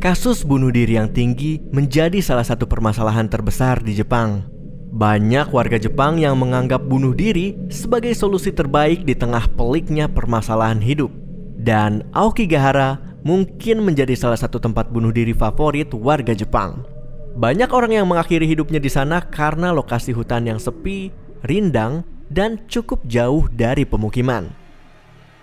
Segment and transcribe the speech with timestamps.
[0.00, 4.48] kasus bunuh diri yang tinggi menjadi salah satu permasalahan terbesar di Jepang.
[4.90, 11.12] Banyak warga Jepang yang menganggap bunuh diri sebagai solusi terbaik di tengah peliknya permasalahan hidup.
[11.60, 16.82] Dan Aokigahara mungkin menjadi salah satu tempat bunuh diri favorit warga Jepang.
[17.36, 21.12] Banyak orang yang mengakhiri hidupnya di sana karena lokasi hutan yang sepi,
[21.44, 24.48] rindang, dan cukup jauh dari pemukiman.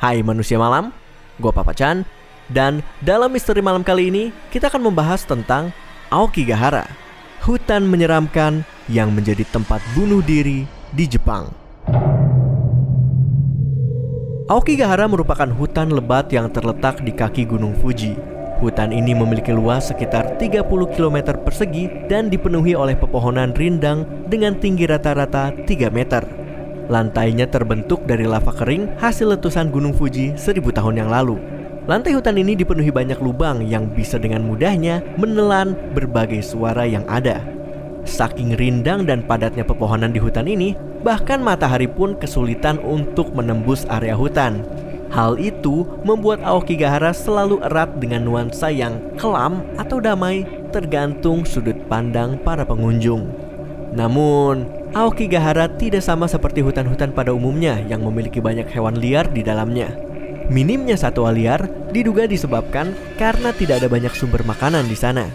[0.00, 0.90] Hai manusia malam,
[1.38, 2.02] gue Papa Chan,
[2.50, 5.74] dan dalam misteri malam kali ini kita akan membahas tentang
[6.06, 6.86] Aokigahara,
[7.42, 10.62] hutan menyeramkan yang menjadi tempat bunuh diri
[10.94, 11.50] di Jepang.
[14.46, 18.14] Aokigahara merupakan hutan lebat yang terletak di kaki Gunung Fuji.
[18.62, 20.62] Hutan ini memiliki luas sekitar 30
[20.94, 26.22] km persegi dan dipenuhi oleh pepohonan rindang dengan tinggi rata-rata 3 meter.
[26.86, 31.55] Lantainya terbentuk dari lava kering hasil letusan Gunung Fuji seribu tahun yang lalu.
[31.86, 37.38] Lantai hutan ini dipenuhi banyak lubang yang bisa dengan mudahnya menelan berbagai suara yang ada.
[38.02, 40.74] Saking rindang dan padatnya pepohonan di hutan ini,
[41.06, 44.66] bahkan matahari pun kesulitan untuk menembus area hutan.
[45.14, 50.42] Hal itu membuat Aokigahara selalu erat dengan nuansa yang kelam atau damai
[50.74, 53.30] tergantung sudut pandang para pengunjung.
[53.94, 60.15] Namun, Aokigahara tidak sama seperti hutan-hutan pada umumnya yang memiliki banyak hewan liar di dalamnya.
[60.46, 65.26] Minimnya satwa liar diduga disebabkan karena tidak ada banyak sumber makanan di sana.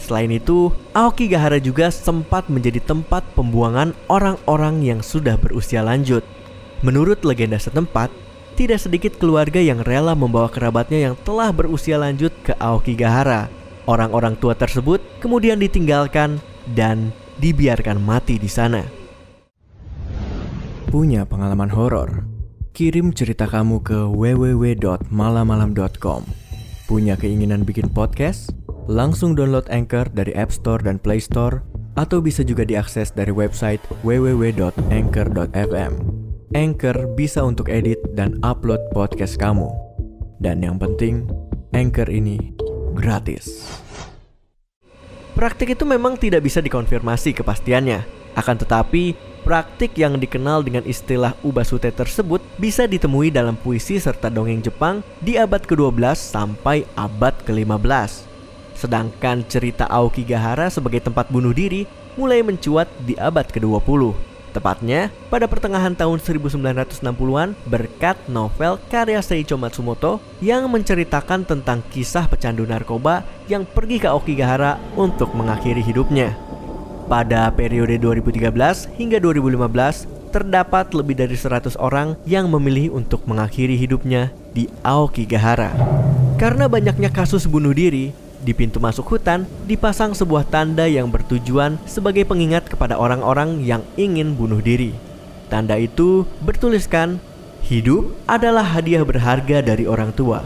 [0.00, 6.24] Selain itu, Aokigahara juga sempat menjadi tempat pembuangan orang-orang yang sudah berusia lanjut.
[6.84, 8.12] Menurut legenda setempat,
[8.56, 13.48] tidak sedikit keluarga yang rela membawa kerabatnya yang telah berusia lanjut ke Aokigahara.
[13.84, 16.40] Orang-orang tua tersebut kemudian ditinggalkan
[16.72, 18.80] dan dibiarkan mati di sana.
[20.88, 22.33] Punya pengalaman horor?
[22.74, 26.22] Kirim cerita kamu ke www.malamalam.com.
[26.90, 28.50] Punya keinginan bikin podcast?
[28.90, 31.62] Langsung download Anchor dari App Store dan Play Store
[31.94, 35.92] atau bisa juga diakses dari website www.anchor.fm.
[36.58, 39.70] Anchor bisa untuk edit dan upload podcast kamu.
[40.42, 41.30] Dan yang penting,
[41.78, 42.58] Anchor ini
[42.98, 43.70] gratis.
[45.38, 48.23] Praktik itu memang tidak bisa dikonfirmasi kepastiannya.
[48.34, 49.14] Akan tetapi,
[49.46, 55.38] praktik yang dikenal dengan istilah ubasute tersebut bisa ditemui dalam puisi serta dongeng Jepang di
[55.38, 58.34] abad ke-12 sampai abad ke-15.
[58.74, 61.86] Sedangkan cerita Aokigahara sebagai tempat bunuh diri
[62.18, 64.34] mulai mencuat di abad ke-20.
[64.54, 72.62] Tepatnya pada pertengahan tahun 1960-an berkat novel karya Seiichi Matsumoto yang menceritakan tentang kisah pecandu
[72.62, 76.38] narkoba yang pergi ke Aokigahara untuk mengakhiri hidupnya.
[77.04, 84.32] Pada periode 2013 hingga 2015, terdapat lebih dari 100 orang yang memilih untuk mengakhiri hidupnya
[84.56, 85.70] di Aokigahara.
[86.40, 88.10] Karena banyaknya kasus bunuh diri,
[88.44, 94.36] di pintu masuk hutan dipasang sebuah tanda yang bertujuan sebagai pengingat kepada orang-orang yang ingin
[94.36, 94.92] bunuh diri.
[95.48, 97.20] Tanda itu bertuliskan,
[97.64, 100.44] "Hidup adalah hadiah berharga dari orang tua.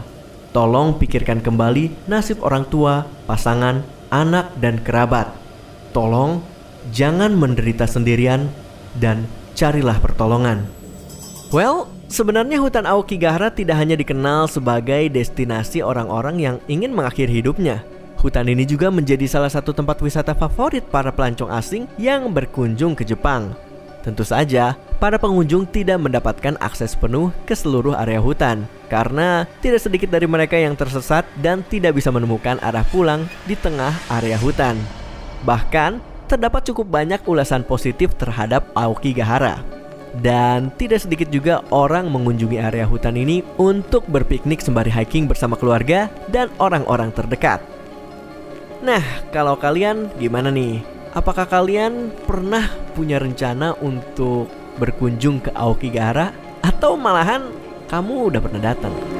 [0.55, 5.29] Tolong pikirkan kembali nasib orang tua, pasangan, anak, dan kerabat.
[5.93, 6.41] Tolong
[6.89, 8.49] jangan menderita sendirian
[8.97, 10.65] dan carilah pertolongan."
[11.49, 17.85] Well, Sebenarnya hutan Aokigahara tidak hanya dikenal sebagai destinasi orang-orang yang ingin mengakhiri hidupnya.
[18.17, 23.05] Hutan ini juga menjadi salah satu tempat wisata favorit para pelancong asing yang berkunjung ke
[23.05, 23.53] Jepang.
[24.01, 30.09] Tentu saja, para pengunjung tidak mendapatkan akses penuh ke seluruh area hutan karena tidak sedikit
[30.09, 34.81] dari mereka yang tersesat dan tidak bisa menemukan arah pulang di tengah area hutan.
[35.45, 39.65] Bahkan, terdapat cukup banyak ulasan positif terhadap Aokigahara.
[40.09, 46.09] Dan tidak sedikit juga orang mengunjungi area hutan ini untuk berpiknik sembari hiking bersama keluarga
[46.29, 47.61] dan orang-orang terdekat.
[48.85, 49.01] Nah,
[49.33, 50.81] kalau kalian gimana nih?
[51.13, 57.49] Apakah kalian pernah punya rencana untuk berkunjung ke Aokigahara atau malahan
[57.89, 59.18] kamu udah pernah datang?